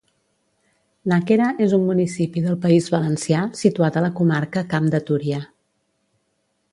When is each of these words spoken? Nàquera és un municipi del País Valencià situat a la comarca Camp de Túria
Nàquera 1.11 1.49
és 1.65 1.75
un 1.77 1.83
municipi 1.89 2.43
del 2.47 2.57
País 2.65 2.89
Valencià 2.95 3.43
situat 3.61 3.99
a 3.99 4.03
la 4.07 4.13
comarca 4.21 4.65
Camp 4.75 4.89
de 4.97 5.03
Túria 5.11 5.43